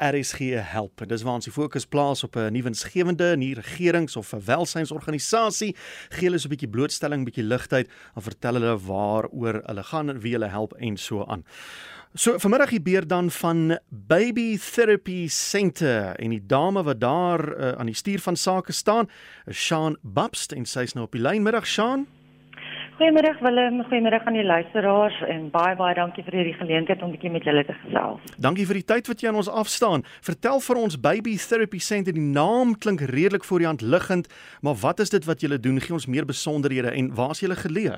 [0.00, 1.02] RSG help.
[1.06, 5.76] Dis waar ons die fokus plaas op 'n nuwensgewende, nie regerings of 'n welsynsorganisasie.
[6.08, 10.20] Gee hulle so 'n bietjie blootstelling, bietjie ligtheid en vertel hulle waaroor hulle gaan en
[10.20, 11.44] wie hulle help en so aan.
[12.14, 17.72] So vanmiddag hier beer dan van Baby Therapy Centre en die dame wat daar uh,
[17.78, 19.06] aan die stuur van sake staan,
[19.46, 21.42] is Sean Babst en sy's nou op die lyn.
[21.42, 22.06] Middag Sean.
[23.00, 27.30] Goeiemiddag Willem, goeiemiddag aan die luisteraars en baie baie dankie vir hierdie geleentheid om bietjie
[27.32, 28.34] met julle te gesels.
[28.36, 30.04] Dankie vir die tyd wat jy aan ons afstaan.
[30.26, 34.28] Vertel vir ons Baby Therapy Centre, die naam klink redelik voor die hand liggend,
[34.60, 35.80] maar wat is dit wat julle doen?
[35.80, 37.96] Gee ons meer besonderhede en waar is julle geleë?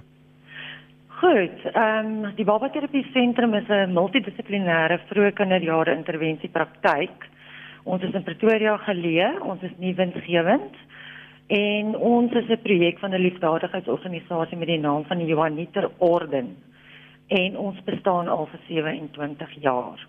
[1.19, 7.27] Goed, ehm um, die Baba Terapie Sentrum is 'n multidissiplinêre vroeë kinderjare intervensiepraktyk.
[7.83, 10.79] Ons is in Pretoria geleë, ons is nie winsgewend.
[11.47, 16.57] En ons is 'n projek van 'n liefdadigheidsorganisasie met die naam van die Johanniter Orden.
[17.27, 20.07] En ons bestaan al vir 27 jaar.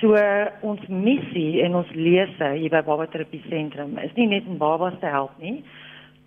[0.00, 0.16] So
[0.60, 4.98] ons missie en ons lese hier by Baba Terapie Sentrum is nie net om babas
[5.00, 5.64] te help nie,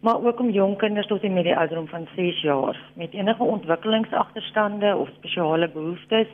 [0.01, 3.43] maar ook om jong kinders tot en met die ouderdom van 6 jaar met enige
[3.43, 6.27] ontwikkelingsagterstande of spesiale behoeftes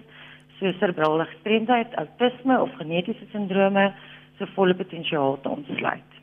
[0.59, 3.93] soos cerebrale gestremdheid, autisme of genetiese sindrome
[4.37, 6.14] se volle potensiaal te ontsluit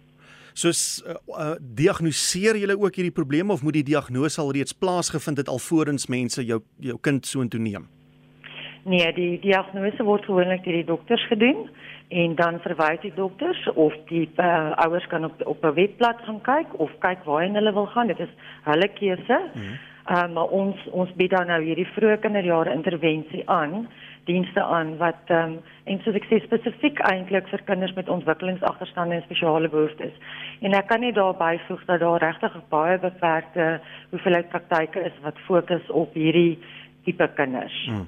[0.55, 5.37] soos uh, uh, diagnoseer julle ook hierdie probleme of moet die diagnose al reeds plaasgevind
[5.37, 7.89] het alvorens mense jou jou kind so intoe neem?
[8.85, 11.69] Nee, die diagnose word gewoonlik deur die dokters gedoen
[12.13, 16.41] en dan verwys die dokters of die uh, ouers kan op op 'n webblad gaan
[16.41, 18.07] kyk of kyk waarheen hulle wil gaan.
[18.07, 18.33] Dit is
[18.65, 19.39] hulle keuse.
[19.55, 19.79] Mm -hmm.
[20.17, 23.89] um, maar ons ons bied dan nou hierdie vroeë kinderjare intervensie aan
[24.25, 29.17] dienste aan wat ehm um, en soos ek sê spesifiek eintlik vir kinders met ontwikkelingsagterstande
[29.19, 30.15] en spesiale behoeftes.
[30.63, 35.41] En ek kan nie daarby voeg dat daar regtig baie beperkte hoeveelheid praktyke is wat
[35.49, 36.59] fokus op hierdie
[37.05, 37.75] tipe kinders.
[37.89, 38.07] Hmm.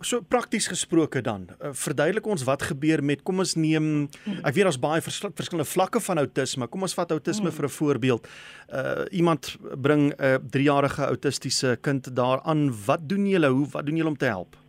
[0.00, 4.08] So prakties gesproke dan, uh, verduidelik ons wat gebeur met kom ons neem
[4.40, 6.70] ek weet daar's baie vers, verskillende vlakke van outisme.
[6.70, 7.58] Kom ons vat outisme hmm.
[7.58, 8.30] vir 'n voorbeeld.
[8.70, 12.70] Uh iemand bring 'n uh, 3-jarige autistiese kind daaraan.
[12.86, 13.50] Wat doen julle?
[13.50, 14.59] Hoe wat doen julle om te help?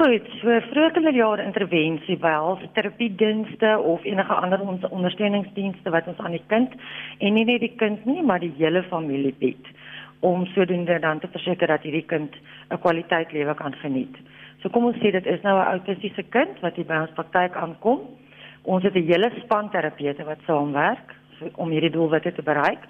[0.00, 6.46] Goed, so vroeëkinderjare intervensie behels terapiedienste of enige ander ons ondersteuningsdienste wat ons aan die
[6.48, 6.72] kind
[7.18, 9.68] en nie net die kind nie, maar die hele familie bied
[10.24, 12.32] om sodoende dan te verseker dat hierdie kind
[12.70, 14.16] 'n kwaliteit lewe kan geniet.
[14.62, 17.56] So kom ons sê dit is nou 'n autistiese kind wat hier by ons praktyk
[17.56, 18.00] aankom.
[18.64, 21.12] Ons het 'n hele span terapeute wat saamwerk
[21.56, 22.80] om hierdie doelwitte te bereik.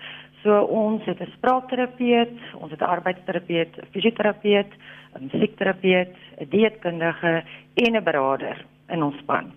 [0.42, 4.70] So ons het 'n spraakterapeut, ons het 'n arbeidsterapeut, 'n fisioterapeut,
[5.14, 7.42] 'n musiekterapeut, 'n dieetkundige
[7.74, 9.52] en 'n beraader in ons span.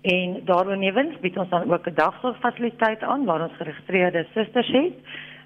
[0.00, 4.94] En daaroonewens bied ons dan ook 'n dagsorgfasiliteit aan waar ons geregistreerde susters het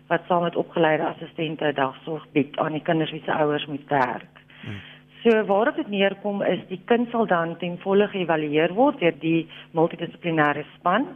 [0.06, 4.34] wat saam met opgeleide assistente dagsorg bied aan die kinders wie se ouers moet werk.
[4.60, 4.81] Hmm.
[5.22, 9.48] So waarop dit neerkom is die kind sal dan ten volle geëvalueer word deur die
[9.71, 11.06] multidissiplinêre span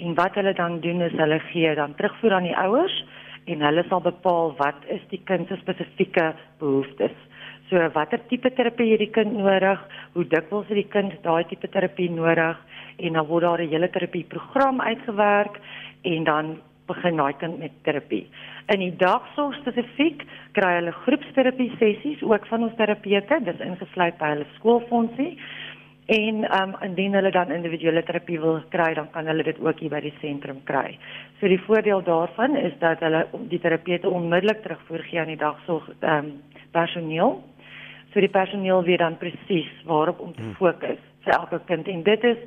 [0.00, 2.96] en wat hulle dan doen is hulle gee dan terugvoer aan die ouers
[3.44, 7.16] en hulle sal bepaal wat is die kind se spesifieke behoeftes.
[7.70, 9.82] So watter tipe terapie het die kind nodig?
[10.14, 12.58] Hoe dikwels het die kind daai tipe terapie nodig?
[12.98, 15.60] En dan word daar 'n hele terapieprogram uitgewerk
[16.02, 18.26] en dan begin daai kind met terapie.
[18.66, 24.32] In die dagsorg spesifiek kry hulle groepsterapie sessies ook van ons terapeute, dis ingesluit by
[24.34, 25.38] hulle skoolfondsie.
[26.10, 29.78] En ehm um, indien hulle dan individuele terapie wil kry, dan kan hulle dit ook
[29.78, 30.96] hier by die sentrum kry.
[31.38, 35.86] So die voordeel daarvan is dat hulle die terapeute onmiddellik terugvoer gee aan die dagsorg
[36.00, 36.32] ehm um,
[36.74, 37.38] personeel.
[38.10, 40.58] So die personeel weet dan presies waarop om te hmm.
[40.58, 41.88] fokus vir elke kind.
[41.88, 42.42] En dit is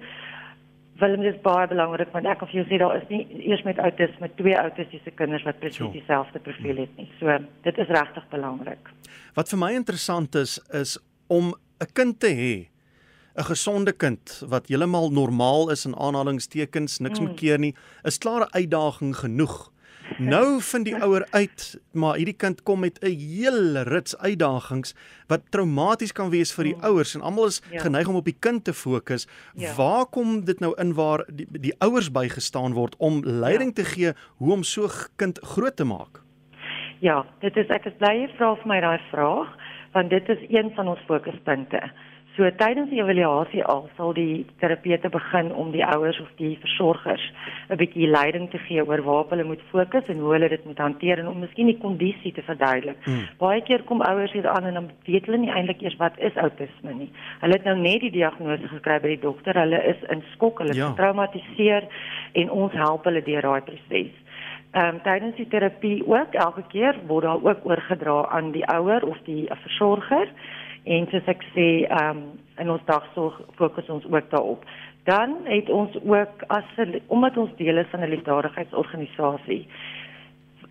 [1.00, 3.80] wel dit is baie belangrik want ek of jy sê daar is nie eers met
[3.80, 7.07] outisme twee autistiese kinders wat presies dieselfde profiel het nie.
[7.19, 8.91] So dit is regtig belangrik.
[9.40, 12.72] Wat vir my interessant is is om 'n kind te hê
[13.35, 17.25] 'n gesonde kind wat heeltemal normaal is in aanhalingstekens niks mm.
[17.25, 19.73] moet keer nie is klaar 'n uitdaging genoeg
[20.17, 24.94] Nou vind die ouer uit, maar hierdie kind kom met 'n hele rits uitdagings
[25.27, 26.83] wat traumaties kan wees vir die mm.
[26.83, 27.79] ouers en almal is ja.
[27.79, 29.27] geneig om op die kind te fokus.
[29.55, 29.73] Ja.
[29.75, 33.83] Waar kom dit nou in waar die, die ouers bygestaan word om leiding ja.
[33.83, 36.21] te gee hoe om so 'n kind groot te maak?
[37.00, 39.57] Ja, dit is ek is bly jy vra vir my daai vraag
[39.94, 41.91] want dit is een van ons fokuspunte.
[42.33, 47.21] So tydens die evaluasie al sal die terapeute begin om die ouers of die versorgers
[47.69, 50.77] 'n bietjie leiding te gee oor waar hulle moet fokus en hoe hulle dit moet
[50.77, 52.97] hanteer en om miskien die kondisie te verduidelik.
[53.06, 53.27] Hmm.
[53.38, 56.35] Baie keer kom ouers hier aan en dan weet hulle nie eintlik eers wat is
[56.35, 57.12] outisme nie.
[57.41, 59.53] Hulle het nou net die diagnose gekry by die dokter.
[59.53, 60.89] Hulle is in skok, hulle is ja.
[60.89, 61.86] getraumatiseer
[62.33, 64.12] en ons help hulle deur daai proses.
[64.74, 69.06] Ehm um, tydens die terapie ook elke keer word daar ook oorgedra aan die ouer
[69.06, 70.33] of die versorger.
[70.83, 72.24] En soos ek sê, ehm um,
[72.62, 74.65] in ons dagsorg fokus ons ook daarop.
[75.09, 76.63] Dan het ons ook as
[77.07, 79.68] omdat ons deel is van 'n liefdadigheidsorganisasie,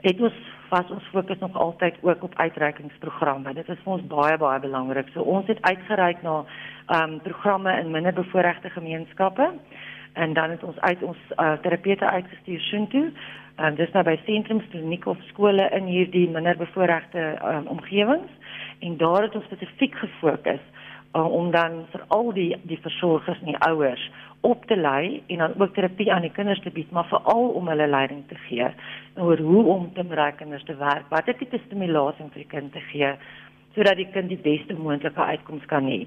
[0.03, 0.33] het ons
[0.69, 3.55] was ons fokus nog altyd ook op uitreikingsprogramme.
[3.55, 5.09] Dit is vir ons baie baie belangrik.
[5.13, 6.45] So ons het uitgereik na
[6.87, 9.51] ehm um, programme in minderbevoorregte gemeenskappe
[10.13, 13.13] en dan het ons uit ons uh, terapeute uitgestuur soontoe.
[13.57, 18.31] Ehm um, dis nou by sentrums, klinieke of skole in hierdie minderbevoorregte um, omgewings
[18.83, 20.63] en daar het ons spesifiek gefokus
[21.15, 24.05] uh, om dan vir al die die versorgers en die ouers
[24.43, 27.69] op te lei en dan ook terapie aan die kinders te bied, maar veral om
[27.71, 28.71] hulle leiding te gee
[29.15, 32.83] oor hoe om te met kinders te werk, watter tipe stimulasie vir die kind te
[32.91, 33.13] gee
[33.75, 36.03] sodat die kind die beste moontlike uitkoms kan hê.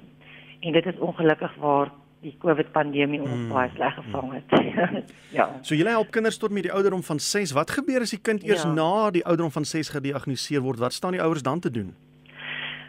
[0.62, 1.90] En dit is ongelukkig waar
[2.22, 3.50] die COVID pandemie ons mm.
[3.54, 4.54] baie sleg gevang het.
[5.38, 5.48] ja.
[5.66, 7.54] So jy help kinders tot met die ouderdom van 6.
[7.58, 8.74] Wat gebeur as die kind eers ja.
[8.74, 10.82] na die ouderdom van 6 gediagnoseer word?
[10.82, 11.94] Wat staan die ouers dan te doen?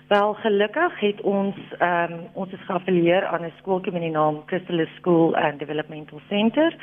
[0.09, 4.43] Wel gelukkig het ons ehm um, ons is geaffilieer aan 'n skooltjie met die naam
[4.47, 6.77] Chrysalis School and Developmental Center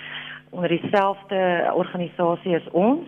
[0.50, 3.08] onder dieselfde organisasie as ons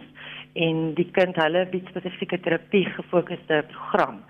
[0.53, 4.23] en die kind hulle bied spesifieke terapie gefokusde program.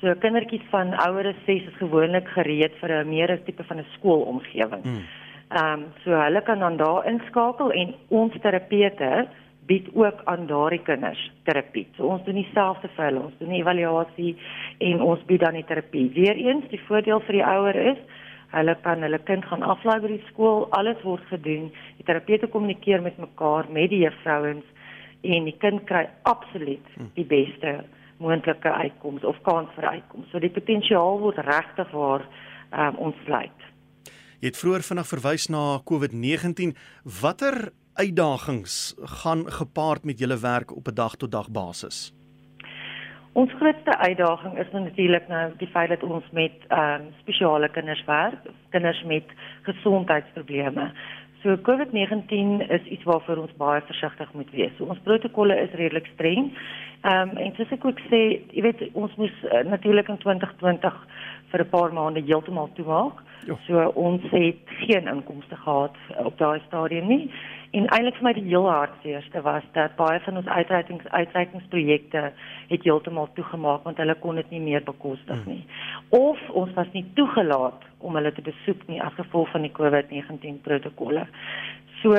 [0.00, 3.86] So kindertjies van ouer as 6 is gewoonlik gereed vir 'n meer tipe van 'n
[3.94, 4.82] skoolomgewing.
[4.82, 5.04] Hmm.
[5.48, 9.28] Ehm um, so hulle kan dan daar inskakel en ons terapeute
[9.68, 11.86] bied ook aan daardie kinders terapie.
[11.96, 13.26] So ons doen dieselfde vir hulle.
[13.28, 14.36] Ons doen 'n evaluasie
[14.78, 16.08] en ons bied dan die terapie.
[16.14, 18.00] Weereens, die voordeel vir die ouer is
[18.56, 20.66] hulle kan hulle kind gaan aflaai by die skool.
[20.78, 21.70] Alles word gedoen.
[22.00, 24.64] Die terapeute kommunikeer met mekaar met die juffrouens
[25.20, 27.84] en die kind kry absoluut die beste
[28.22, 30.30] moontlike uitkoms of kans vir uitkoms.
[30.30, 32.24] So die potensiaal word regtig waar
[32.72, 33.66] um, ontsluit.
[34.38, 36.74] Jy het vroeër vinnig verwys na COVID-19.
[37.20, 42.14] Watter uitdagings gaan gepaard met julle werk op 'n dag tot dag basis?
[43.32, 48.04] Ons grootste uitdaging is natuurlik nou die feit dat ons met ehm um, spesiale kinders
[48.04, 48.38] werk,
[48.70, 49.24] kinders met
[49.62, 50.92] gesondheidsprobleme.
[51.42, 54.76] So COVID-19 is iets waarvoor ons baie versigtig moet wees.
[54.76, 56.52] So ons protokolle is redelik streng.
[57.00, 61.06] Ehm um, en soos ek ook sê, jy weet ons moes uh, natuurlik in 2020
[61.50, 63.22] vir 'n paar maande heeltemal toemaak.
[63.46, 63.58] Jo.
[63.66, 67.30] So ons het geen inkomste gehad op daai stadium nie.
[67.76, 72.22] En eintlik vir my die heel hartseerste was dat baie van ons uitreikings uitreikingsprojekte
[72.70, 75.60] het heeltemal toegemaak want hulle kon dit nie meer bekostig nie.
[76.16, 80.62] Of ons was nie toegelaat om hulle te besoek nie as gevolg van die COVID-19
[80.64, 81.26] protokolle.
[82.00, 82.16] So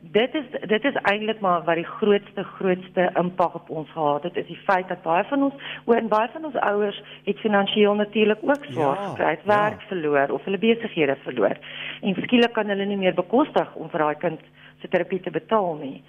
[0.00, 4.36] dit is dit is eintlik maar wat die grootste grootste impak op ons gehad het
[4.36, 5.54] is die feit dat baie van ons
[5.84, 9.44] oor en baie van ons ouers het finansiëel natuurlik ook swaar ja, gekry, ja.
[9.44, 9.86] werk ja.
[9.88, 11.56] verloor of hulle besighede verloor.
[12.00, 14.40] En skielik kan hulle nie meer bekostig om vir daai kind
[14.80, 16.02] se terapie te betaal nie.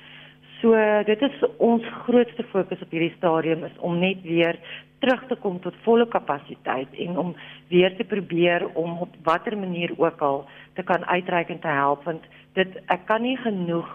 [0.61, 0.73] So
[1.05, 4.57] dit is ons grootste fokus op hierdie stadium is om net weer
[4.99, 7.35] terug te kom tot volle kapasiteit en om
[7.69, 12.03] weer te probeer om op watter manier ook al te kan uitreik en te help
[12.09, 12.25] want
[12.57, 13.91] dit ek kan nie genoeg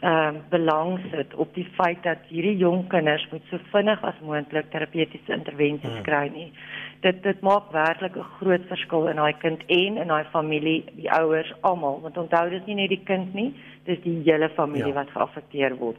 [0.00, 4.18] ehm uh, belang sit op die feit dat hierdie jong kinders moet so vinnig as
[4.20, 6.02] moontlik terapeutiese intervensies hmm.
[6.04, 6.52] kry nie.
[7.00, 11.10] Dit dit maak werklik 'n groot verskil in daai kind en in daai familie, die
[11.10, 13.54] ouers, almal, want onthou dis nie net die kind nie,
[13.84, 14.98] dis die hele familie ja.
[15.00, 15.96] wat geaffekteer word.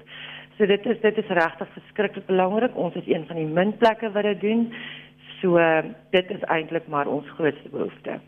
[0.58, 2.76] So dit is dit is regtig verskriklik belangrik.
[2.76, 4.74] Ons is een van die min plekke wat dit doen.
[5.42, 5.58] So
[6.12, 8.20] dit is eintlik maar ons grootste behoefte.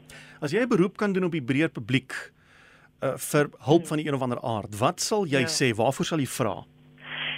[0.41, 2.13] As jy 'n beroep kan doen op die breër publiek
[3.01, 5.51] uh, vir hulp van die een of ander aard, wat sal jy ja.
[5.51, 5.71] sê?
[5.75, 6.55] Waarvoor sal jy vra?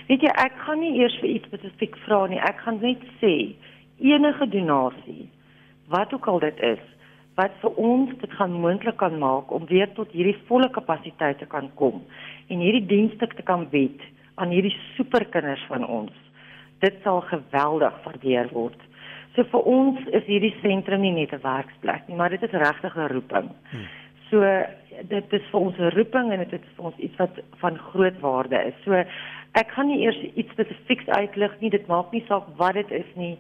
[0.08, 2.40] Weet jy, ek gaan nie eers vir iets spesifiek vra nie.
[2.40, 3.54] Ek gaan net sê
[4.02, 5.30] enige donasie,
[5.94, 6.82] wat ook al dit is,
[7.40, 11.48] wat vir ons dit gaan moontlik kan maak om weer tot hierdie volle kapasiteit te
[11.48, 12.02] kan kom
[12.50, 14.02] en hierdie dienste te kan bied
[14.42, 16.12] aan hierdie superkinders van ons.
[16.84, 18.78] Dit sal geweldig waardeer word.
[19.36, 22.98] So vir ons is hierdie sentrum nie net 'n werksplek nie, maar dit is regtig
[22.98, 23.50] 'n roeping.
[23.72, 23.88] Hmm.
[24.32, 24.48] So
[25.12, 28.20] dit is vir ons 'n roeping en dit is vir ons iets wat van groot
[28.20, 28.78] waarde is.
[28.84, 28.94] So
[29.52, 33.12] ek gaan nie eers iets spesifieks uitlig nie, dit maak nie saak wat dit is
[33.16, 33.38] nie.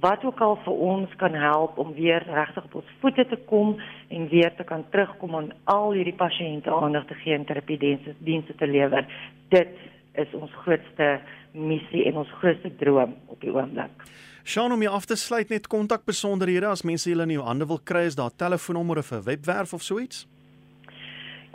[0.00, 3.76] Wat ook al vir ons kan help om weer regtig op ons voete te kom
[4.08, 8.14] en weer te kan terugkom aan al hierdie pasiënte aandag te gee en terapie dienste
[8.18, 9.04] dienste te lewer.
[9.48, 9.76] Dit
[10.14, 11.20] is ons grootste
[11.52, 14.08] missie en ons grootste droom op die oomblik.
[14.44, 17.66] Sjoe, om jy af te sluit net kontak besonderhede as mense julle in jou hande
[17.68, 20.26] wil kry, is daar telefoonnommer of 'n webwerf of so iets?